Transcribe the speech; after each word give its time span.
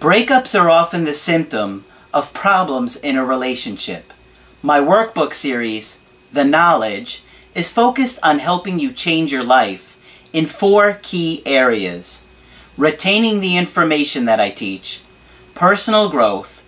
Breakups 0.00 0.58
are 0.58 0.70
often 0.70 1.04
the 1.04 1.12
symptom 1.12 1.84
of 2.14 2.32
problems 2.32 2.96
in 2.96 3.16
a 3.16 3.24
relationship. 3.24 4.14
My 4.62 4.80
workbook 4.80 5.34
series, 5.34 6.02
The 6.32 6.42
Knowledge, 6.42 7.22
is 7.54 7.70
focused 7.70 8.18
on 8.22 8.38
helping 8.38 8.78
you 8.78 8.92
change 8.92 9.30
your 9.30 9.44
life 9.44 10.26
in 10.32 10.46
four 10.46 10.98
key 11.02 11.42
areas 11.44 12.26
retaining 12.78 13.40
the 13.40 13.58
information 13.58 14.24
that 14.24 14.40
I 14.40 14.48
teach, 14.48 15.02
personal 15.54 16.08
growth, 16.08 16.66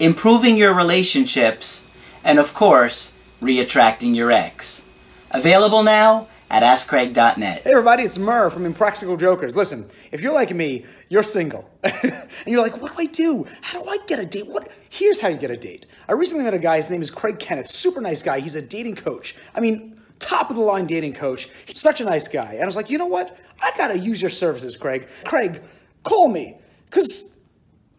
improving 0.00 0.56
your 0.56 0.74
relationships, 0.74 1.88
and 2.24 2.40
of 2.40 2.52
course, 2.52 3.16
reattracting 3.40 4.16
your 4.16 4.32
ex. 4.32 4.88
Available 5.30 5.84
now 5.84 6.26
at 6.52 6.62
AskCraig.net. 6.62 7.62
Hey 7.62 7.70
everybody, 7.70 8.02
it's 8.02 8.18
Murr 8.18 8.50
from 8.50 8.66
Impractical 8.66 9.16
Jokers. 9.16 9.56
Listen, 9.56 9.88
if 10.12 10.20
you're 10.20 10.34
like 10.34 10.54
me, 10.54 10.84
you're 11.08 11.22
single. 11.22 11.66
and 11.82 12.28
you're 12.46 12.60
like, 12.60 12.80
what 12.80 12.92
do 12.94 13.00
I 13.00 13.06
do? 13.06 13.46
How 13.62 13.82
do 13.82 13.88
I 13.88 13.96
get 14.06 14.18
a 14.18 14.26
date? 14.26 14.46
What 14.46 14.70
here's 14.90 15.18
how 15.18 15.28
you 15.28 15.38
get 15.38 15.50
a 15.50 15.56
date. 15.56 15.86
I 16.10 16.12
recently 16.12 16.44
met 16.44 16.52
a 16.52 16.58
guy, 16.58 16.76
his 16.76 16.90
name 16.90 17.00
is 17.00 17.10
Craig 17.10 17.38
Kenneth, 17.38 17.68
super 17.68 18.02
nice 18.02 18.22
guy. 18.22 18.40
He's 18.40 18.54
a 18.54 18.60
dating 18.60 18.96
coach. 18.96 19.34
I 19.54 19.60
mean, 19.60 19.98
top 20.18 20.50
of 20.50 20.56
the 20.56 20.62
line 20.62 20.86
dating 20.86 21.14
coach. 21.14 21.48
He's 21.64 21.80
such 21.80 22.02
a 22.02 22.04
nice 22.04 22.28
guy. 22.28 22.52
And 22.52 22.62
I 22.62 22.66
was 22.66 22.76
like, 22.76 22.90
you 22.90 22.98
know 22.98 23.06
what? 23.06 23.38
I 23.62 23.72
gotta 23.78 23.98
use 23.98 24.20
your 24.20 24.30
services, 24.30 24.76
Craig. 24.76 25.08
Craig, 25.24 25.62
call 26.02 26.28
me. 26.28 26.58
Cause 26.90 27.38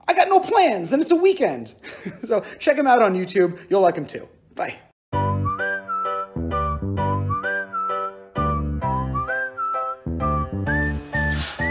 I 0.08 0.14
got 0.14 0.28
no 0.28 0.40
plans 0.40 0.94
and 0.94 1.02
it's 1.02 1.12
a 1.12 1.16
weekend. 1.16 1.74
so 2.24 2.42
check 2.60 2.78
him 2.78 2.86
out 2.86 3.02
on 3.02 3.16
YouTube. 3.16 3.60
You'll 3.68 3.82
like 3.82 3.96
him 3.96 4.06
too. 4.06 4.30
Bye. 4.54 4.78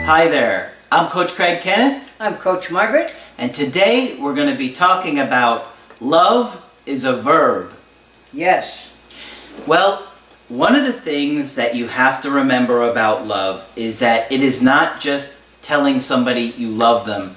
Hi 0.04 0.26
there, 0.26 0.72
I'm 0.90 1.08
Coach 1.08 1.32
Craig 1.32 1.62
Kenneth, 1.62 2.14
I'm 2.20 2.34
Coach 2.34 2.72
Margaret. 2.72 3.14
and 3.38 3.54
today 3.54 4.16
we're 4.20 4.34
going 4.34 4.50
to 4.50 4.58
be 4.58 4.70
talking 4.72 5.20
about 5.20 5.68
love 6.00 6.60
is 6.84 7.04
a 7.04 7.14
verb. 7.16 7.72
Yes. 8.32 8.92
Well, 9.64 10.02
one 10.48 10.74
of 10.74 10.84
the 10.84 10.92
things 10.92 11.54
that 11.54 11.76
you 11.76 11.86
have 11.86 12.20
to 12.22 12.30
remember 12.32 12.90
about 12.90 13.26
love 13.28 13.70
is 13.76 14.00
that 14.00 14.30
it 14.32 14.40
is 14.40 14.60
not 14.60 15.00
just 15.00 15.44
telling 15.62 16.00
somebody 16.00 16.52
you 16.56 16.68
love 16.68 17.06
them, 17.06 17.36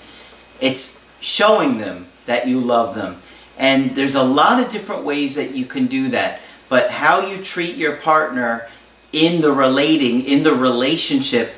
it's 0.60 1.16
showing 1.22 1.78
them 1.78 2.08
that 2.26 2.48
you 2.48 2.60
love 2.60 2.96
them. 2.96 3.18
And 3.60 3.92
there's 3.92 4.16
a 4.16 4.24
lot 4.24 4.60
of 4.60 4.70
different 4.70 5.06
ways 5.06 5.36
that 5.36 5.56
you 5.56 5.66
can 5.66 5.86
do 5.86 6.10
that, 6.10 6.42
but 6.68 6.90
how 6.90 7.28
you 7.28 7.42
treat 7.44 7.76
your 7.76 7.96
partner 7.96 8.68
in 9.14 9.42
the 9.42 9.52
relating, 9.52 10.26
in 10.26 10.42
the 10.44 10.54
relationship 10.54 11.54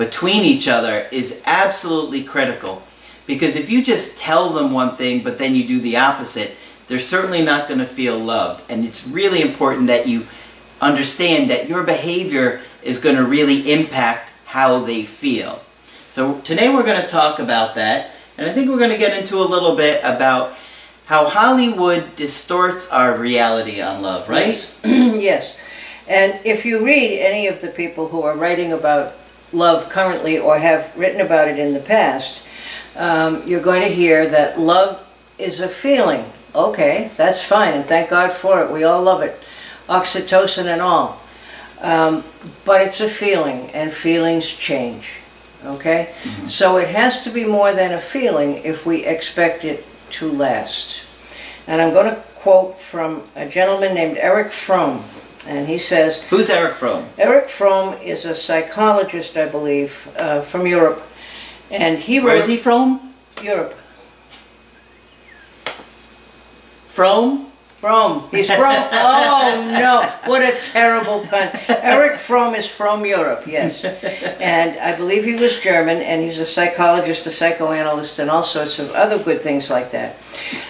between 0.00 0.44
each 0.44 0.66
other 0.66 1.06
is 1.12 1.42
absolutely 1.44 2.24
critical. 2.24 2.82
Because 3.26 3.54
if 3.54 3.70
you 3.70 3.84
just 3.84 4.18
tell 4.18 4.48
them 4.48 4.72
one 4.72 4.96
thing 4.96 5.22
but 5.22 5.38
then 5.38 5.54
you 5.54 5.68
do 5.68 5.78
the 5.78 5.98
opposite, 5.98 6.56
they're 6.86 6.98
certainly 6.98 7.42
not 7.42 7.68
going 7.68 7.80
to 7.80 7.86
feel 7.86 8.18
loved. 8.18 8.64
And 8.70 8.82
it's 8.82 9.06
really 9.06 9.42
important 9.42 9.88
that 9.88 10.08
you 10.08 10.24
understand 10.80 11.50
that 11.50 11.68
your 11.68 11.84
behavior 11.84 12.62
is 12.82 12.96
going 12.96 13.16
to 13.16 13.24
really 13.24 13.70
impact 13.70 14.32
how 14.46 14.78
they 14.78 15.02
feel. 15.02 15.60
So 16.08 16.40
today 16.40 16.74
we're 16.74 16.82
going 16.82 17.02
to 17.02 17.06
talk 17.06 17.38
about 17.38 17.74
that. 17.74 18.12
And 18.38 18.48
I 18.48 18.54
think 18.54 18.70
we're 18.70 18.78
going 18.78 18.92
to 18.92 18.98
get 18.98 19.20
into 19.20 19.36
a 19.36 19.44
little 19.44 19.76
bit 19.76 20.00
about 20.02 20.56
how 21.04 21.28
Hollywood 21.28 22.16
distorts 22.16 22.90
our 22.90 23.18
reality 23.18 23.82
on 23.82 24.00
love, 24.00 24.30
right? 24.30 24.66
yes. 24.82 25.60
And 26.08 26.40
if 26.44 26.64
you 26.66 26.84
read 26.84 27.20
any 27.20 27.46
of 27.46 27.60
the 27.60 27.68
people 27.68 28.08
who 28.08 28.22
are 28.22 28.36
writing 28.36 28.72
about 28.72 29.14
love 29.52 29.88
currently 29.88 30.38
or 30.38 30.58
have 30.58 30.96
written 30.96 31.20
about 31.20 31.48
it 31.48 31.58
in 31.58 31.72
the 31.72 31.80
past, 31.80 32.46
um, 32.96 33.42
you're 33.46 33.62
going 33.62 33.82
to 33.82 33.88
hear 33.88 34.28
that 34.28 34.58
love 34.58 35.06
is 35.38 35.60
a 35.60 35.68
feeling. 35.68 36.24
Okay, 36.54 37.10
that's 37.16 37.44
fine, 37.44 37.74
and 37.74 37.84
thank 37.84 38.10
God 38.10 38.32
for 38.32 38.62
it. 38.62 38.72
We 38.72 38.84
all 38.84 39.02
love 39.02 39.22
it. 39.22 39.38
Oxytocin 39.88 40.66
and 40.66 40.80
all. 40.80 41.20
Um, 41.80 42.24
but 42.64 42.82
it's 42.82 43.00
a 43.00 43.08
feeling, 43.08 43.70
and 43.70 43.90
feelings 43.90 44.48
change. 44.48 45.20
Okay? 45.64 46.12
So 46.46 46.76
it 46.78 46.88
has 46.88 47.22
to 47.22 47.30
be 47.30 47.44
more 47.44 47.72
than 47.72 47.92
a 47.92 47.98
feeling 47.98 48.56
if 48.64 48.86
we 48.86 49.04
expect 49.04 49.64
it 49.64 49.86
to 50.12 50.30
last. 50.30 51.04
And 51.66 51.80
I'm 51.80 51.92
going 51.92 52.14
to 52.14 52.20
quote 52.36 52.78
from 52.78 53.22
a 53.36 53.46
gentleman 53.46 53.94
named 53.94 54.18
Erich 54.18 54.52
Fromm. 54.52 55.02
And 55.46 55.66
he 55.66 55.78
says, 55.78 56.22
Who's 56.28 56.50
Erich 56.50 56.74
Fromm? 56.74 57.06
Erich 57.18 57.48
Fromm 57.48 57.94
is 58.02 58.24
a 58.24 58.34
psychologist, 58.34 59.36
I 59.36 59.46
believe, 59.46 60.08
uh, 60.18 60.42
from 60.42 60.66
Europe. 60.66 61.02
And 61.70 61.98
he 61.98 62.18
wrote 62.18 62.26
Where 62.26 62.36
is 62.36 62.46
he 62.46 62.56
from? 62.56 63.12
Europe. 63.42 63.74
From? 66.88 67.46
From. 67.78 68.28
He's 68.30 68.48
from. 68.52 68.74
Oh 68.92 69.66
no! 69.72 70.02
What 70.30 70.42
a 70.42 70.52
terrible 70.60 71.20
pun. 71.30 71.48
Erich 71.68 72.18
Fromm 72.18 72.54
is 72.54 72.68
from 72.68 73.06
Europe, 73.06 73.44
yes, 73.46 73.82
and 74.38 74.78
I 74.78 74.94
believe 74.94 75.24
he 75.24 75.34
was 75.36 75.58
German, 75.60 76.02
and 76.02 76.20
he's 76.20 76.38
a 76.38 76.44
psychologist, 76.44 77.26
a 77.26 77.30
psychoanalyst, 77.30 78.18
and 78.18 78.30
all 78.30 78.42
sorts 78.42 78.78
of 78.78 78.90
other 78.92 79.18
good 79.22 79.40
things 79.40 79.70
like 79.70 79.92
that. 79.92 80.16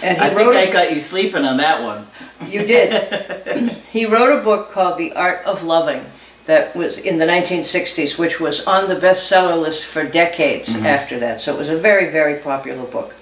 And 0.01 0.17
he 0.17 0.23
I 0.23 0.33
wrote. 0.33 0.53
think 0.53 0.69
I 0.69 0.71
got 0.71 0.93
you 0.93 0.99
sleeping 1.01 1.43
on 1.43 1.57
that 1.57 1.83
one. 1.83 2.07
You 2.47 2.65
did. 2.65 3.71
he 3.91 4.05
wrote 4.05 4.37
a 4.37 4.43
book 4.43 4.71
called 4.71 4.97
The 4.97 5.13
Art 5.13 5.45
of 5.45 5.63
Loving 5.63 6.05
that 6.45 6.75
was 6.75 6.97
in 6.97 7.17
the 7.17 7.25
1960s, 7.25 8.17
which 8.17 8.39
was 8.39 8.65
on 8.65 8.87
the 8.87 8.95
bestseller 8.95 9.59
list 9.61 9.85
for 9.85 10.03
decades 10.03 10.69
mm-hmm. 10.69 10.85
after 10.85 11.19
that. 11.19 11.39
So 11.39 11.53
it 11.53 11.57
was 11.57 11.69
a 11.69 11.77
very, 11.77 12.09
very 12.09 12.39
popular 12.39 12.85
book. 12.85 13.15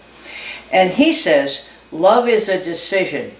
And 0.71 0.91
he 0.91 1.13
says, 1.13 1.67
Love 1.91 2.27
is 2.27 2.49
a 2.49 2.63
decision, 2.63 3.31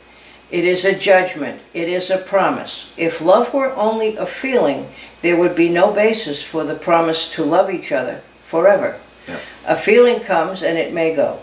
it 0.52 0.66
is 0.66 0.84
a 0.84 0.98
judgment, 0.98 1.62
it 1.74 1.88
is 1.88 2.10
a 2.10 2.18
promise. 2.18 2.92
If 2.98 3.22
love 3.22 3.54
were 3.54 3.72
only 3.76 4.16
a 4.18 4.26
feeling, 4.26 4.88
there 5.22 5.38
would 5.38 5.56
be 5.56 5.70
no 5.70 5.94
basis 5.94 6.42
for 6.42 6.64
the 6.64 6.76
promise 6.76 7.32
to 7.36 7.44
love 7.44 7.70
each 7.70 7.92
other 7.92 8.22
forever. 8.42 9.00
Yep. 9.28 9.42
A 9.68 9.76
feeling 9.76 10.20
comes 10.20 10.64
and 10.64 10.78
it 10.78 10.94
may 10.94 11.16
go. 11.16 11.40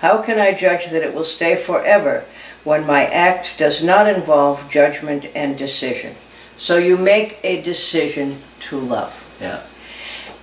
How 0.00 0.20
can 0.20 0.40
I 0.40 0.52
judge 0.52 0.90
that 0.90 1.04
it 1.04 1.14
will 1.14 1.22
stay 1.22 1.54
forever 1.54 2.24
when 2.64 2.86
my 2.86 3.04
act 3.06 3.58
does 3.58 3.82
not 3.82 4.06
involve 4.08 4.68
judgment 4.70 5.26
and 5.34 5.56
decision? 5.56 6.14
So 6.56 6.76
you 6.76 6.96
make 6.96 7.38
a 7.42 7.60
decision 7.62 8.38
to 8.60 8.78
love. 8.78 9.36
Yeah. 9.40 9.62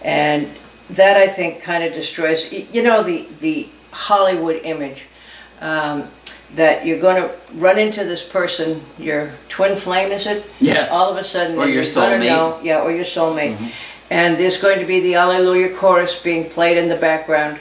And 0.04 0.48
that 0.92 1.18
I 1.18 1.28
think 1.28 1.62
kind 1.62 1.84
of 1.84 1.94
destroys, 1.94 2.52
you 2.52 2.84
know, 2.84 3.04
the, 3.04 3.28
the 3.40 3.70
Hollywood 3.92 4.62
image 4.64 5.06
um, 5.62 6.08
that 6.56 6.86
you're 6.86 7.00
going 7.00 7.22
to 7.22 7.32
run 7.56 7.78
into 7.78 8.04
this 8.04 8.28
person, 8.28 8.82
your 8.98 9.32
twin 9.50 9.78
flame, 9.78 10.12
is 10.12 10.26
it? 10.26 10.46
Yeah. 10.60 10.88
All 10.92 11.12
of 11.12 11.18
a 11.18 11.24
sudden, 11.24 11.58
Or 11.58 11.68
your 11.68 11.84
soulmate. 11.84 12.26
know- 12.28 12.60
yeah, 12.64 12.82
or 12.82 12.92
your 12.92 13.04
soulmate. 13.06 13.56
And 14.12 14.38
there's 14.38 14.58
going 14.58 14.80
to 14.80 14.86
be 14.86 15.00
the 15.02 15.16
Alleluia 15.16 15.76
chorus 15.76 16.20
being 16.20 16.50
played 16.50 16.78
in 16.78 16.90
the 16.90 16.96
background, 16.96 17.60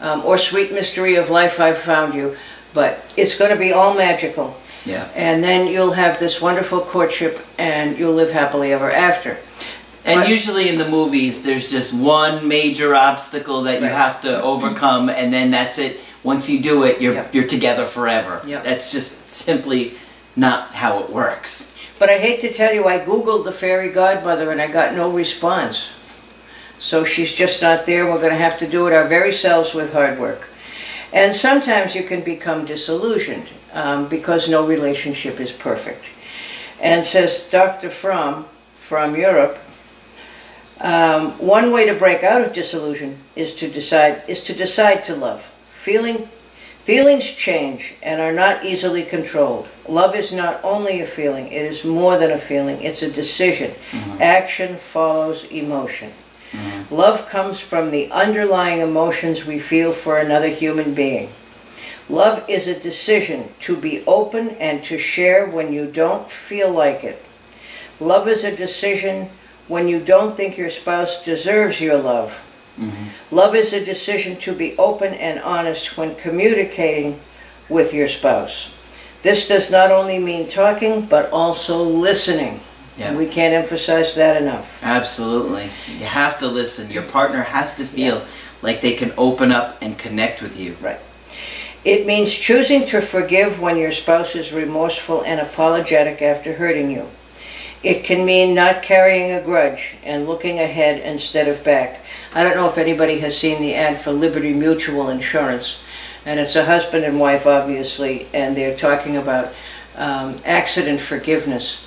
um, 0.00 0.22
or 0.26 0.36
Sweet 0.36 0.72
Mystery 0.72 1.14
of 1.14 1.30
Life, 1.30 1.58
I've 1.58 1.78
Found 1.78 2.12
You. 2.14 2.36
But 2.74 3.12
it's 3.16 3.36
going 3.36 3.50
to 3.50 3.56
be 3.56 3.72
all 3.72 3.94
magical. 3.94 4.56
Yeah. 4.84 5.08
And 5.14 5.42
then 5.42 5.66
you'll 5.66 5.92
have 5.92 6.18
this 6.18 6.40
wonderful 6.40 6.80
courtship 6.80 7.38
and 7.58 7.98
you'll 7.98 8.14
live 8.14 8.30
happily 8.30 8.72
ever 8.72 8.90
after. 8.90 9.38
And 10.04 10.20
But- 10.22 10.28
usually 10.28 10.68
in 10.68 10.78
the 10.78 10.88
movies, 10.88 11.42
there's 11.42 11.70
just 11.70 11.92
one 11.92 12.46
major 12.48 12.94
obstacle 12.94 13.62
that 13.62 13.80
you 13.80 13.88
have 13.88 14.20
to 14.22 14.40
overcome, 14.42 15.10
and 15.10 15.30
then 15.32 15.50
that's 15.50 15.78
it. 15.78 16.00
Once 16.22 16.48
you 16.48 16.60
do 16.60 16.84
it, 16.84 17.00
you're 17.00 17.14
Yep. 17.14 17.34
you're 17.34 17.46
together 17.46 17.84
forever. 17.84 18.40
Yep. 18.46 18.64
That's 18.64 18.90
just 18.92 19.30
simply 19.30 19.94
not 20.36 20.74
how 20.74 21.00
it 21.00 21.10
works. 21.10 21.74
But 21.98 22.08
I 22.08 22.16
hate 22.18 22.40
to 22.40 22.50
tell 22.52 22.72
you, 22.72 22.86
I 22.88 22.98
Googled 22.98 23.44
the 23.44 23.52
fairy 23.52 23.90
godmother 23.90 24.50
and 24.50 24.60
I 24.62 24.68
got 24.68 24.94
no 24.94 25.10
response. 25.10 25.88
So 26.78 27.04
she's 27.04 27.32
just 27.32 27.60
not 27.60 27.84
there. 27.84 28.06
We're 28.06 28.18
going 28.18 28.30
to 28.32 28.36
have 28.42 28.58
to 28.60 28.66
do 28.66 28.86
it 28.86 28.94
our 28.94 29.04
very 29.04 29.32
selves 29.32 29.74
with 29.74 29.92
hard 29.92 30.18
work. 30.18 30.48
And 31.12 31.34
sometimes 31.34 31.94
you 31.94 32.04
can 32.04 32.22
become 32.22 32.64
disillusioned 32.64 33.48
um, 33.72 34.08
because 34.08 34.48
no 34.48 34.66
relationship 34.66 35.40
is 35.40 35.52
perfect. 35.52 36.12
And 36.80 37.04
says 37.04 37.48
Dr. 37.50 37.90
Fromm 37.90 38.44
from 38.74 39.16
Europe, 39.16 39.58
um, 40.80 41.32
one 41.32 41.72
way 41.72 41.84
to 41.86 41.94
break 41.94 42.22
out 42.22 42.40
of 42.40 42.52
disillusion 42.52 43.18
is 43.36 43.54
to 43.56 43.68
decide 43.68 44.22
is 44.28 44.40
to 44.44 44.54
decide 44.54 45.04
to 45.04 45.14
love. 45.14 45.42
Feeling 45.66 46.28
Feelings 46.90 47.30
change 47.34 47.94
and 48.02 48.20
are 48.22 48.32
not 48.32 48.64
easily 48.64 49.02
controlled. 49.02 49.68
Love 49.86 50.16
is 50.16 50.32
not 50.32 50.58
only 50.64 51.02
a 51.02 51.06
feeling, 51.06 51.46
it 51.48 51.64
is 51.64 51.84
more 51.84 52.16
than 52.16 52.30
a 52.30 52.38
feeling, 52.38 52.82
it's 52.82 53.02
a 53.02 53.12
decision. 53.12 53.70
Action 54.18 54.76
follows 54.76 55.44
emotion. 55.52 56.10
Love 56.90 57.28
comes 57.28 57.60
from 57.60 57.90
the 57.90 58.10
underlying 58.10 58.80
emotions 58.80 59.44
we 59.44 59.58
feel 59.58 59.92
for 59.92 60.18
another 60.18 60.48
human 60.48 60.94
being. 60.94 61.28
Love 62.08 62.44
is 62.48 62.66
a 62.66 62.78
decision 62.78 63.48
to 63.60 63.76
be 63.76 64.02
open 64.04 64.50
and 64.58 64.82
to 64.82 64.98
share 64.98 65.48
when 65.48 65.72
you 65.72 65.86
don't 65.86 66.28
feel 66.28 66.72
like 66.72 67.04
it. 67.04 67.22
Love 68.00 68.26
is 68.26 68.42
a 68.42 68.56
decision 68.56 69.28
when 69.68 69.86
you 69.86 70.00
don't 70.00 70.34
think 70.34 70.58
your 70.58 70.70
spouse 70.70 71.24
deserves 71.24 71.80
your 71.80 71.96
love. 71.96 72.44
Mm-hmm. 72.76 73.34
Love 73.36 73.54
is 73.54 73.72
a 73.72 73.84
decision 73.84 74.36
to 74.38 74.52
be 74.52 74.76
open 74.76 75.14
and 75.14 75.38
honest 75.40 75.96
when 75.96 76.16
communicating 76.16 77.20
with 77.68 77.94
your 77.94 78.08
spouse. 78.08 78.74
This 79.22 79.46
does 79.46 79.70
not 79.70 79.92
only 79.92 80.18
mean 80.18 80.48
talking, 80.48 81.06
but 81.06 81.30
also 81.30 81.82
listening. 81.82 82.60
Yeah. 83.00 83.08
And 83.08 83.18
we 83.18 83.26
can't 83.26 83.54
emphasize 83.54 84.14
that 84.16 84.40
enough. 84.40 84.84
Absolutely. 84.84 85.70
You 85.98 86.04
have 86.04 86.38
to 86.40 86.48
listen. 86.48 86.90
Your 86.90 87.02
partner 87.02 87.42
has 87.42 87.74
to 87.78 87.84
feel 87.84 88.22
like 88.60 88.82
they 88.82 88.92
can 88.92 89.12
open 89.16 89.50
up 89.50 89.78
and 89.80 89.96
connect 89.96 90.42
with 90.42 90.60
you. 90.60 90.76
Right. 90.82 91.00
It 91.82 92.06
means 92.06 92.34
choosing 92.34 92.84
to 92.86 93.00
forgive 93.00 93.58
when 93.58 93.78
your 93.78 93.90
spouse 93.90 94.36
is 94.36 94.52
remorseful 94.52 95.24
and 95.24 95.40
apologetic 95.40 96.20
after 96.20 96.52
hurting 96.52 96.90
you. 96.90 97.06
It 97.82 98.04
can 98.04 98.26
mean 98.26 98.54
not 98.54 98.82
carrying 98.82 99.32
a 99.32 99.42
grudge 99.42 99.96
and 100.04 100.26
looking 100.26 100.58
ahead 100.58 101.00
instead 101.00 101.48
of 101.48 101.64
back. 101.64 102.02
I 102.34 102.44
don't 102.44 102.54
know 102.54 102.68
if 102.68 102.76
anybody 102.76 103.20
has 103.20 103.38
seen 103.38 103.62
the 103.62 103.74
ad 103.74 103.98
for 103.98 104.12
Liberty 104.12 104.52
Mutual 104.52 105.08
Insurance, 105.08 105.82
and 106.26 106.38
it's 106.38 106.54
a 106.54 106.66
husband 106.66 107.06
and 107.06 107.18
wife, 107.18 107.46
obviously, 107.46 108.26
and 108.34 108.54
they're 108.54 108.76
talking 108.76 109.16
about 109.16 109.54
um, 109.96 110.36
accident 110.44 111.00
forgiveness. 111.00 111.86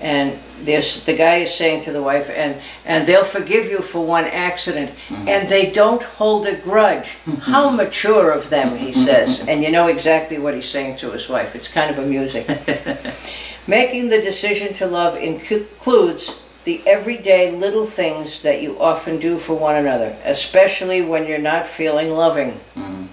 And 0.00 0.38
there's 0.64 1.04
the 1.04 1.14
guy 1.14 1.36
is 1.36 1.54
saying 1.54 1.82
to 1.82 1.92
the 1.92 2.02
wife, 2.02 2.30
and 2.30 2.56
and 2.86 3.06
they'll 3.06 3.24
forgive 3.24 3.66
you 3.66 3.80
for 3.80 4.04
one 4.04 4.24
accident, 4.24 4.90
and 5.26 5.48
they 5.48 5.70
don't 5.70 6.02
hold 6.02 6.46
a 6.46 6.56
grudge. 6.56 7.18
How 7.42 7.70
mature 7.70 8.30
of 8.32 8.48
them, 8.50 8.76
he 8.78 8.92
says. 8.92 9.40
And 9.46 9.62
you 9.62 9.70
know 9.70 9.88
exactly 9.88 10.38
what 10.38 10.54
he's 10.54 10.68
saying 10.68 10.96
to 10.98 11.10
his 11.10 11.28
wife. 11.28 11.54
It's 11.54 11.68
kind 11.68 11.90
of 11.90 11.98
amusing. 11.98 12.44
Making 13.66 14.08
the 14.08 14.20
decision 14.20 14.72
to 14.74 14.86
love 14.86 15.16
includes 15.16 16.40
the 16.64 16.80
everyday 16.86 17.50
little 17.52 17.84
things 17.86 18.42
that 18.42 18.62
you 18.62 18.80
often 18.80 19.18
do 19.18 19.38
for 19.38 19.54
one 19.54 19.76
another, 19.76 20.16
especially 20.24 21.02
when 21.02 21.26
you're 21.26 21.38
not 21.38 21.66
feeling 21.66 22.10
loving. 22.10 22.58
Mhm. 22.76 23.06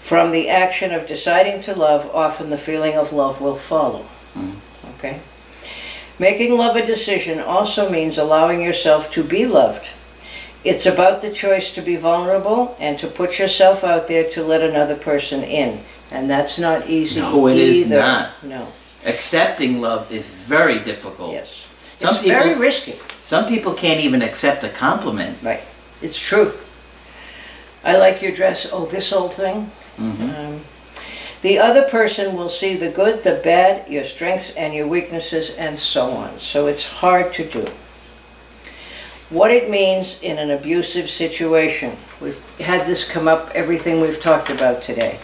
From 0.00 0.30
the 0.30 0.48
action 0.48 0.92
of 0.92 1.06
deciding 1.06 1.60
to 1.62 1.74
love, 1.74 2.10
often 2.14 2.50
the 2.50 2.56
feeling 2.56 2.96
of 2.96 3.12
love 3.12 3.40
will 3.40 3.54
follow. 3.56 4.04
Mhm. 4.36 4.54
Okay? 4.98 5.18
Making 6.18 6.56
love 6.58 6.76
a 6.76 6.84
decision 6.84 7.38
also 7.38 7.88
means 7.90 8.18
allowing 8.18 8.60
yourself 8.60 9.10
to 9.12 9.22
be 9.22 9.46
loved. 9.46 9.88
It's 10.64 10.86
about 10.86 11.22
the 11.22 11.30
choice 11.30 11.72
to 11.74 11.80
be 11.80 11.94
vulnerable 11.96 12.76
and 12.80 12.98
to 12.98 13.06
put 13.06 13.38
yourself 13.38 13.84
out 13.84 14.08
there 14.08 14.28
to 14.30 14.42
let 14.42 14.62
another 14.62 14.96
person 14.96 15.42
in. 15.44 15.80
And 16.10 16.28
that's 16.28 16.58
not 16.58 16.88
easy. 16.88 17.20
No, 17.20 17.46
it 17.46 17.56
is 17.56 17.86
either. 17.86 18.00
not. 18.00 18.30
No. 18.42 18.66
Accepting 19.06 19.80
love 19.80 20.10
is 20.10 20.34
very 20.34 20.80
difficult. 20.80 21.32
Yes. 21.32 21.66
Some 21.96 22.14
it's 22.14 22.22
people 22.24 22.38
very 22.40 22.58
risky. 22.58 22.92
some 23.20 23.46
people 23.46 23.72
can't 23.74 24.00
even 24.00 24.22
accept 24.22 24.64
a 24.64 24.68
compliment. 24.68 25.38
Right. 25.42 25.60
It's 26.02 26.18
true. 26.18 26.52
I 27.84 27.96
like 27.96 28.20
your 28.22 28.32
dress. 28.32 28.68
Oh, 28.72 28.86
this 28.86 29.12
old 29.12 29.32
thing. 29.34 29.70
hmm 29.96 30.30
Um, 30.30 30.60
the 31.42 31.58
other 31.58 31.88
person 31.88 32.34
will 32.36 32.48
see 32.48 32.74
the 32.74 32.90
good, 32.90 33.22
the 33.22 33.40
bad, 33.44 33.88
your 33.88 34.04
strengths 34.04 34.50
and 34.50 34.74
your 34.74 34.88
weaknesses, 34.88 35.50
and 35.56 35.78
so 35.78 36.10
on. 36.10 36.38
So 36.38 36.66
it's 36.66 36.84
hard 36.84 37.32
to 37.34 37.48
do. 37.48 37.64
What 39.30 39.50
it 39.50 39.70
means 39.70 40.20
in 40.22 40.38
an 40.38 40.50
abusive 40.50 41.08
situation. 41.08 41.96
We've 42.20 42.58
had 42.58 42.86
this 42.86 43.08
come 43.08 43.28
up, 43.28 43.50
everything 43.54 44.00
we've 44.00 44.20
talked 44.20 44.50
about 44.50 44.82
today. 44.82 45.18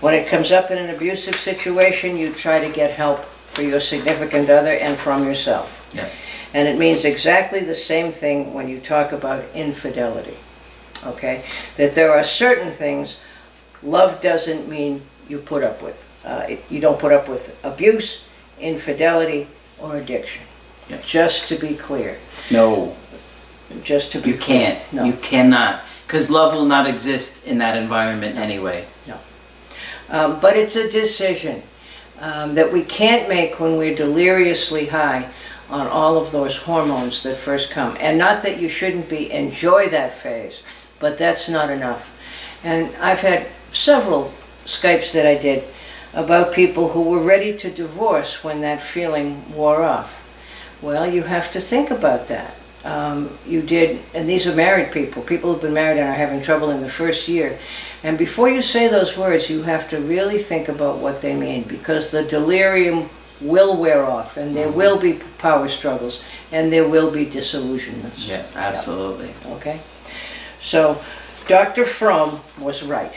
When 0.00 0.14
it 0.14 0.28
comes 0.28 0.52
up 0.52 0.70
in 0.70 0.78
an 0.78 0.94
abusive 0.94 1.34
situation, 1.34 2.16
you 2.16 2.32
try 2.32 2.66
to 2.66 2.72
get 2.72 2.92
help 2.92 3.18
for 3.20 3.62
your 3.62 3.80
significant 3.80 4.48
other 4.48 4.70
and 4.72 4.96
from 4.96 5.24
yourself. 5.24 5.90
Yeah. 5.94 6.08
And 6.54 6.68
it 6.68 6.78
means 6.78 7.04
exactly 7.04 7.60
the 7.60 7.74
same 7.74 8.12
thing 8.12 8.54
when 8.54 8.68
you 8.68 8.78
talk 8.78 9.12
about 9.12 9.44
infidelity. 9.54 10.36
Okay? 11.04 11.44
That 11.76 11.92
there 11.92 12.12
are 12.12 12.22
certain 12.22 12.70
things 12.70 13.20
love 13.82 14.22
doesn't 14.22 14.68
mean 14.68 15.02
you 15.28 15.38
put 15.38 15.62
up 15.62 15.82
with. 15.82 15.98
Uh, 16.24 16.44
it, 16.48 16.64
you 16.70 16.80
don't 16.80 16.98
put 16.98 17.12
up 17.12 17.28
with 17.28 17.58
abuse, 17.64 18.24
infidelity, 18.60 19.46
or 19.80 19.96
addiction. 19.96 20.44
Yeah. 20.88 21.00
Just 21.04 21.48
to 21.48 21.56
be 21.56 21.74
clear. 21.74 22.18
No, 22.50 22.96
Just 23.82 24.12
to 24.12 24.20
be 24.20 24.30
you 24.30 24.36
clear. 24.36 24.58
can't. 24.58 24.92
No. 24.92 25.04
You 25.04 25.14
cannot. 25.14 25.82
Because 26.06 26.30
love 26.30 26.52
will 26.52 26.66
not 26.66 26.86
exist 26.86 27.46
in 27.46 27.58
that 27.58 27.76
environment 27.76 28.36
anyway. 28.36 28.84
Um, 30.12 30.38
but 30.40 30.56
it's 30.58 30.76
a 30.76 30.90
decision 30.90 31.62
um, 32.20 32.54
that 32.54 32.70
we 32.70 32.82
can't 32.82 33.30
make 33.30 33.58
when 33.58 33.78
we're 33.78 33.94
deliriously 33.94 34.86
high 34.86 35.26
on 35.70 35.86
all 35.86 36.18
of 36.18 36.30
those 36.32 36.58
hormones 36.58 37.22
that 37.22 37.34
first 37.34 37.70
come. 37.70 37.96
And 37.98 38.18
not 38.18 38.42
that 38.42 38.60
you 38.60 38.68
shouldn't 38.68 39.08
be 39.08 39.32
enjoy 39.32 39.88
that 39.88 40.12
phase, 40.12 40.62
but 41.00 41.16
that's 41.16 41.48
not 41.48 41.70
enough. 41.70 42.18
And 42.62 42.94
I've 42.96 43.22
had 43.22 43.46
several 43.70 44.30
Skypes 44.64 45.12
that 45.12 45.26
I 45.26 45.40
did 45.40 45.64
about 46.14 46.52
people 46.52 46.88
who 46.88 47.02
were 47.02 47.22
ready 47.22 47.56
to 47.58 47.70
divorce 47.70 48.44
when 48.44 48.60
that 48.60 48.80
feeling 48.80 49.42
wore 49.54 49.82
off. 49.82 50.20
Well, 50.82 51.06
you 51.06 51.22
have 51.22 51.52
to 51.52 51.60
think 51.60 51.90
about 51.90 52.26
that. 52.28 52.54
Um, 52.84 53.30
you 53.46 53.62
did, 53.62 54.00
and 54.12 54.28
these 54.28 54.48
are 54.48 54.54
married 54.54 54.92
people, 54.92 55.22
people 55.22 55.52
who've 55.52 55.62
been 55.62 55.72
married 55.72 55.98
and 55.98 56.08
are 56.08 56.14
having 56.14 56.42
trouble 56.42 56.70
in 56.70 56.80
the 56.80 56.88
first 56.88 57.28
year. 57.28 57.56
And 58.02 58.18
before 58.18 58.48
you 58.48 58.60
say 58.60 58.88
those 58.88 59.16
words, 59.16 59.48
you 59.48 59.62
have 59.62 59.88
to 59.90 59.98
really 59.98 60.38
think 60.38 60.68
about 60.68 60.98
what 60.98 61.20
they 61.20 61.36
mean 61.36 61.62
because 61.62 62.10
the 62.10 62.24
delirium 62.24 63.08
will 63.40 63.76
wear 63.76 64.04
off 64.04 64.36
and 64.36 64.54
there 64.54 64.70
will 64.70 64.98
be 64.98 65.20
power 65.38 65.68
struggles 65.68 66.24
and 66.50 66.72
there 66.72 66.88
will 66.88 67.10
be 67.10 67.24
disillusionments. 67.24 68.26
Yeah, 68.26 68.44
absolutely. 68.54 69.30
Okay? 69.56 69.80
So, 70.60 71.00
Dr. 71.46 71.84
Fromm 71.84 72.40
was 72.60 72.82
right, 72.82 73.12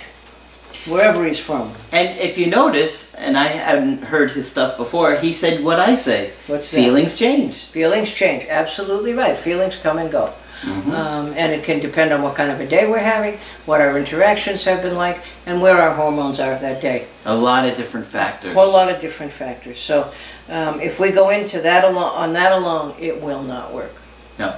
wherever 0.88 1.26
he's 1.26 1.40
from. 1.40 1.72
And 1.92 2.18
if 2.20 2.38
you 2.38 2.48
notice, 2.48 3.16
and 3.16 3.38
I 3.38 3.46
hadn't 3.46 4.04
heard 4.04 4.32
his 4.32 4.50
stuff 4.50 4.78
before, 4.78 5.16
he 5.16 5.32
said 5.34 5.64
what 5.64 5.80
I 5.80 5.96
say. 5.96 6.32
What's 6.48 6.72
that? 6.72 6.78
Feelings 6.78 7.18
change. 7.18 7.66
Feelings 7.66 8.14
change, 8.14 8.46
absolutely 8.50 9.14
right. 9.14 9.36
Feelings 9.38 9.78
come 9.78 9.98
and 9.98 10.12
go. 10.12 10.32
Mhm. 10.64 10.94
Um, 10.94 11.34
and 11.36 11.54
it 11.54 11.64
can 11.64 11.80
depend 11.80 12.12
on 12.14 12.24
what 12.24 12.36
kind 12.36 12.50
of 12.50 12.60
a 12.60 12.66
day 12.66 12.88
we're 12.88 12.98
having, 12.98 13.38
what 13.66 13.82
our 13.82 13.98
interactions 14.00 14.64
have 14.66 14.82
been 14.82 14.96
like, 14.96 15.20
and 15.46 15.62
where 15.62 15.80
our 15.80 15.94
hormones 15.94 16.40
are 16.40 16.56
that 16.56 16.82
day. 16.82 17.06
A 17.26 17.36
lot 17.36 17.66
of 17.66 17.76
different 17.76 18.08
factors. 18.08 18.52
A 18.52 18.56
whole 18.56 18.72
lot 18.72 18.90
of 18.90 19.00
different 19.00 19.32
factors. 19.32 19.78
So 19.80 20.12
um, 20.50 20.80
if 20.82 21.00
we 21.00 21.12
go 21.12 21.30
into 21.30 21.60
that 21.62 21.84
alone, 21.84 22.12
on 22.16 22.34
that 22.34 22.52
alone, 22.54 22.96
it 23.00 23.22
will 23.22 23.44
not 23.44 23.74
work. 23.74 23.94
No. 24.40 24.56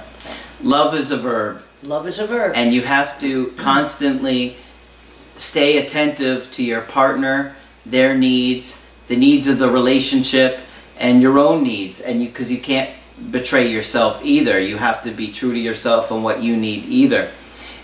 Love 0.62 0.94
is 0.94 1.10
a 1.10 1.16
verb, 1.16 1.62
Love 1.82 2.06
is 2.06 2.18
a 2.20 2.26
verb. 2.26 2.52
and 2.54 2.72
you 2.72 2.82
have 2.82 3.18
to 3.20 3.46
constantly 3.56 4.56
stay 5.40 5.78
attentive 5.78 6.50
to 6.52 6.62
your 6.62 6.82
partner, 6.82 7.56
their 7.84 8.16
needs, 8.16 8.84
the 9.08 9.16
needs 9.16 9.46
of 9.48 9.58
the 9.58 9.70
relationship, 9.70 10.60
and 10.98 11.22
your 11.22 11.38
own 11.38 11.62
needs. 11.62 12.00
And 12.00 12.20
you, 12.22 12.28
because 12.28 12.50
you 12.52 12.60
can't 12.60 12.90
betray 13.30 13.70
yourself 13.70 14.24
either. 14.24 14.58
You 14.58 14.76
have 14.76 15.02
to 15.02 15.10
be 15.10 15.32
true 15.32 15.52
to 15.52 15.58
yourself 15.58 16.10
and 16.10 16.22
what 16.22 16.42
you 16.42 16.56
need 16.56 16.84
either. 16.84 17.30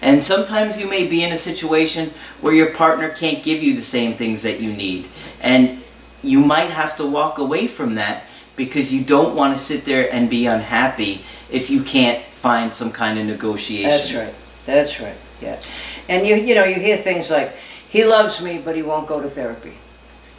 And 0.02 0.22
sometimes 0.22 0.80
you 0.80 0.88
may 0.88 1.06
be 1.06 1.24
in 1.24 1.32
a 1.32 1.36
situation 1.36 2.10
where 2.40 2.52
your 2.52 2.70
partner 2.70 3.08
can't 3.08 3.42
give 3.42 3.62
you 3.62 3.74
the 3.74 3.82
same 3.82 4.12
things 4.14 4.42
that 4.42 4.60
you 4.60 4.72
need. 4.72 5.08
And 5.40 5.82
you 6.22 6.40
might 6.40 6.70
have 6.70 6.96
to 6.96 7.06
walk 7.06 7.38
away 7.38 7.66
from 7.66 7.94
that 7.94 8.24
because 8.56 8.94
you 8.94 9.02
don't 9.04 9.34
want 9.34 9.54
to 9.54 9.58
sit 9.58 9.84
there 9.84 10.12
and 10.12 10.28
be 10.30 10.46
unhappy 10.46 11.24
if 11.50 11.70
you 11.70 11.82
can't 11.82 12.22
find 12.22 12.72
some 12.72 12.92
kind 12.92 13.18
of 13.18 13.26
negotiation. 13.26 13.88
That's 13.88 14.14
right. 14.14 14.43
That's 14.66 15.00
right. 15.00 15.16
Yeah. 15.40 15.60
And 16.08 16.26
you 16.26 16.36
you 16.36 16.54
know 16.54 16.64
you 16.64 16.76
hear 16.76 16.96
things 16.96 17.30
like 17.30 17.54
he 17.88 18.04
loves 18.04 18.42
me 18.42 18.60
but 18.64 18.76
he 18.76 18.82
won't 18.82 19.06
go 19.06 19.20
to 19.20 19.28
therapy. 19.28 19.74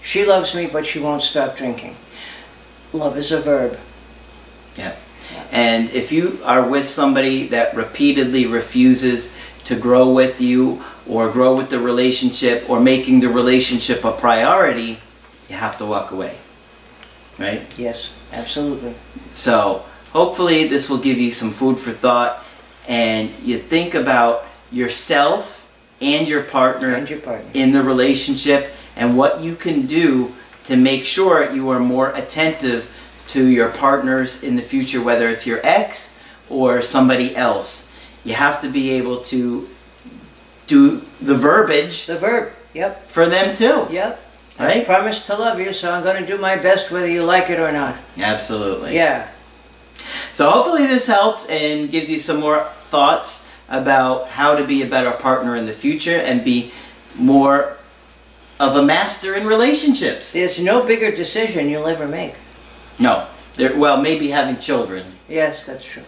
She 0.02 0.26
loves 0.26 0.56
me 0.56 0.68
but 0.68 0.86
she 0.86 1.00
won't 1.00 1.22
stop 1.22 1.56
drinking. 1.56 1.96
Love 2.94 3.18
is 3.18 3.32
a 3.32 3.40
verb. 3.40 3.78
Yeah. 4.76 4.96
And 5.52 5.90
if 5.92 6.12
you 6.12 6.40
are 6.44 6.68
with 6.68 6.86
somebody 6.86 7.48
that 7.48 7.76
repeatedly 7.76 8.46
refuses 8.46 9.36
to 9.66 9.76
grow 9.76 10.12
with 10.12 10.40
you 10.42 10.84
or 11.08 11.32
grow 11.32 11.56
with 11.56 11.70
the 11.70 11.80
relationship 11.80 12.70
or 12.70 12.80
making 12.80 13.20
the 13.20 13.30
relationship 13.30 14.04
a 14.04 14.12
priority, 14.12 15.00
you 15.50 15.56
have 15.56 15.78
to 15.78 15.86
walk 15.86 16.12
away. 16.12 16.36
Right? 17.40 17.62
Yes, 17.78 18.14
absolutely. 18.32 18.94
So 19.34 19.86
hopefully 20.12 20.68
this 20.68 20.90
will 20.90 21.00
give 21.00 21.18
you 21.18 21.32
some 21.32 21.50
food 21.50 21.80
for 21.80 21.92
thought 21.92 22.45
and 22.88 23.30
you 23.44 23.58
think 23.58 23.94
about 23.96 24.46
yourself 24.72 25.62
and 26.02 26.28
your 26.28 26.44
partner 26.44 26.94
And 26.94 27.10
your 27.10 27.20
partner. 27.20 27.50
in 27.54 27.72
the 27.72 27.82
relationship 27.84 28.72
and 28.96 29.18
what 29.18 29.42
you 29.42 29.56
can 29.56 29.86
do 29.86 30.32
to 30.66 30.76
make 30.76 31.04
sure 31.04 31.52
you 31.52 31.70
are 31.70 31.80
more 31.80 32.10
attentive 32.16 32.92
to 33.28 33.46
your 33.46 33.70
partners 33.70 34.44
in 34.44 34.56
the 34.56 34.62
future, 34.62 35.02
whether 35.02 35.30
it's 35.30 35.46
your 35.48 35.60
ex 35.64 36.22
or 36.50 36.82
somebody 36.82 37.36
else. 37.36 37.92
You 38.24 38.34
have 38.36 38.60
to 38.62 38.70
be 38.70 38.92
able 38.92 39.18
to 39.34 39.68
do 40.68 41.02
the 41.22 41.36
verbiage 41.36 42.06
The 42.08 42.18
verb. 42.18 42.52
Yep. 42.74 43.08
for 43.08 43.26
them 43.28 43.56
too, 43.56 43.88
Yep. 43.90 44.20
I 44.60 44.66
right? 44.66 44.86
promised 44.86 45.28
to 45.28 45.36
love 45.36 45.60
you, 45.60 45.72
so 45.74 45.92
I'm 45.92 46.04
going 46.04 46.20
to 46.22 46.26
do 46.28 46.38
my 46.38 46.56
best 46.56 46.90
whether 46.92 47.10
you 47.10 47.24
like 47.24 47.50
it 47.50 47.60
or 47.60 47.72
not. 47.72 47.96
Absolutely. 48.20 48.96
Yeah. 48.96 49.28
So 50.32 50.50
hopefully 50.50 50.86
this 50.88 51.08
helps 51.08 51.46
and 51.48 51.90
gives 51.92 52.10
you 52.10 52.18
some 52.18 52.40
more 52.40 52.66
thoughts 52.96 53.52
about 53.70 54.30
how 54.30 54.56
to 54.56 54.66
be 54.66 54.82
a 54.82 54.86
better 54.86 55.12
partner 55.12 55.56
in 55.56 55.66
the 55.66 55.74
future 55.74 56.18
and 56.28 56.44
be 56.46 56.72
more 57.20 57.78
of 58.60 58.76
a 58.76 58.84
master 58.86 59.36
in 59.36 59.46
relationships. 59.46 60.32
There's 60.32 60.62
no 60.62 60.86
bigger 60.86 61.12
decision 61.14 61.68
you'll 61.70 61.88
ever 61.88 62.08
make. 62.08 62.36
No. 63.00 63.28
There, 63.58 63.76
well, 63.78 64.02
maybe 64.02 64.30
having 64.30 64.58
children. 64.58 65.04
Yes, 65.28 65.66
that's 65.66 65.86
true. 65.86 66.04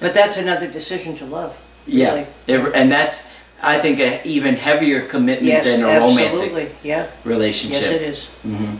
But 0.00 0.14
that's 0.14 0.36
another 0.38 0.66
decision 0.66 1.14
to 1.16 1.24
love. 1.26 1.52
Yeah. 1.86 2.14
really. 2.14 2.26
It- 2.46 2.76
and 2.80 2.90
that's, 2.90 3.16
I 3.62 3.76
think, 3.76 4.00
an 4.00 4.20
even 4.24 4.54
heavier 4.54 5.02
commitment 5.02 5.52
Yes, 5.54 5.66
than 5.66 5.82
a 5.82 6.00
romantic 6.00 6.32
absolutely. 6.32 6.68
Yeah, 6.82 7.06
relationship. 7.24 7.82
yes, 7.82 8.00
it 8.00 8.02
is. 8.12 8.18
Mm 8.42 8.56
-hmm. 8.56 8.74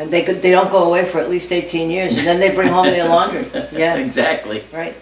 And 0.00 0.10
they 0.10 0.22
could, 0.24 0.40
they 0.40 0.52
don't 0.56 0.70
go 0.70 0.82
away 0.90 1.04
for 1.04 1.20
at 1.20 1.28
least 1.28 1.52
18 1.52 1.90
years, 1.90 2.16
and 2.18 2.24
then 2.26 2.38
they 2.40 2.50
bring 2.54 2.72
home 2.72 2.90
their 2.90 3.08
laundry. 3.08 3.44
Yeah, 3.82 4.04
exactly. 4.06 4.58
right. 4.72 4.96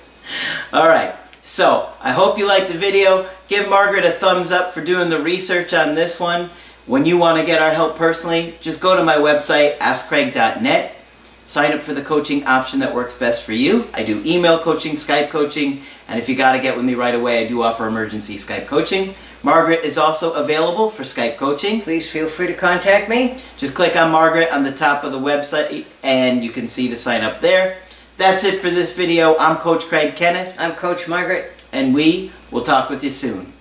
All 0.73 0.89
right. 0.89 1.15
So 1.45 1.91
I 2.01 2.13
hope 2.13 2.39
you 2.39 2.49
liked 2.49 2.69
the 2.69 2.79
video. 2.79 3.29
Give 3.49 3.69
Margaret 3.69 4.07
a 4.07 4.11
thumbs 4.11 4.51
up 4.51 4.71
for 4.71 4.83
doing 4.83 5.11
the 5.11 5.21
research 5.21 5.75
on 5.75 5.95
this 5.95 6.19
one. 6.19 6.49
When 6.87 7.05
you 7.05 7.19
want 7.19 7.39
to 7.39 7.45
get 7.45 7.61
our 7.61 7.71
help 7.71 7.97
personally, 7.97 8.55
just 8.63 8.81
go 8.81 8.97
to 8.97 9.05
my 9.05 9.17
website, 9.17 9.77
askcraig.net. 9.77 10.97
Sign 11.45 11.73
up 11.73 11.83
for 11.83 11.93
the 11.93 12.01
coaching 12.01 12.47
option 12.47 12.81
that 12.81 12.95
works 12.95 13.19
best 13.19 13.45
for 13.45 13.53
you. 13.53 13.87
I 13.93 14.05
do 14.05 14.23
email 14.25 14.59
coaching, 14.59 14.95
Skype 14.95 15.29
coaching, 15.29 15.83
and 16.09 16.19
if 16.19 16.31
you 16.31 16.35
got 16.35 16.53
to 16.53 16.63
get 16.63 16.77
with 16.77 16.87
me 16.87 16.95
right 16.95 17.15
away, 17.15 17.45
I 17.45 17.47
do 17.47 17.61
offer 17.61 17.87
emergency 17.87 18.37
Skype 18.37 18.67
coaching. 18.67 19.15
Margaret 19.43 19.85
is 19.85 19.99
also 19.99 20.33
available 20.33 20.89
for 20.89 21.03
Skype 21.03 21.37
coaching. 21.37 21.79
Please 21.83 22.11
feel 22.11 22.27
free 22.27 22.47
to 22.47 22.55
contact 22.55 23.11
me. 23.11 23.37
Just 23.59 23.75
click 23.75 23.95
on 23.97 24.11
Margaret 24.11 24.51
on 24.51 24.63
the 24.63 24.73
top 24.73 25.05
of 25.05 25.13
the 25.13 25.19
website 25.19 25.85
and 26.03 26.43
you 26.43 26.49
can 26.49 26.67
see 26.67 26.89
to 26.89 26.97
sign 26.97 27.23
up 27.23 27.43
there. 27.43 27.77
That's 28.17 28.45
it 28.45 28.57
for 28.57 28.71
this 28.71 28.97
video. 28.97 29.37
I'm 29.39 29.57
Coach 29.57 29.87
Craig 29.87 30.15
Kenneth 30.15 30.55
I'm 30.59 30.75
Coach 30.75 31.09
Margaret. 31.09 31.65
and 31.73 31.93
we 31.93 32.31
will 32.51 32.63
talk 32.63 32.89
with 32.89 33.03
you 33.03 33.11
soon. 33.11 33.53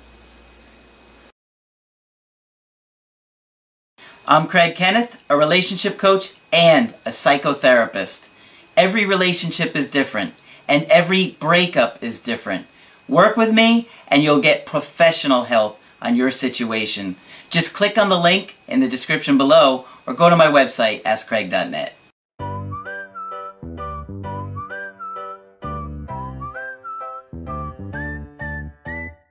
I'm 4.28 4.48
Craig 4.48 4.76
Kenneth, 4.76 5.26
a 5.30 5.36
relationship 5.36 5.98
coach 5.98 6.36
and 6.52 6.92
a 7.06 7.10
psychotherapist. 7.10 8.32
Every 8.78 9.06
relationship 9.06 9.76
is 9.76 9.90
different 9.90 10.36
and 10.68 10.84
every 10.84 11.36
breakup 11.40 12.02
is 12.04 12.22
different. 12.22 12.68
Work 13.10 13.36
with 13.36 13.54
me 13.54 13.88
and 14.08 14.24
you'll 14.24 14.40
get 14.40 14.68
professional 14.68 15.46
help 15.46 15.80
on 16.00 16.16
your 16.16 16.30
situation. 16.30 17.16
Just 17.50 17.74
click 17.74 17.98
on 17.98 18.10
the 18.10 18.20
link 18.20 18.56
in 18.68 18.80
the 18.82 18.88
description 18.88 19.38
below 19.38 19.86
or 20.06 20.14
go 20.14 20.30
to 20.30 20.36
my 20.36 20.48
website, 20.48 21.02
askcraig.net. 21.02 21.96